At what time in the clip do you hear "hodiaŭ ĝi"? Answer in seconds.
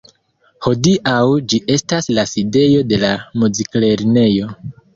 0.67-1.59